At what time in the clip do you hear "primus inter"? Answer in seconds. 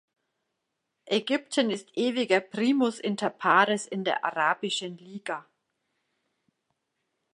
2.39-3.29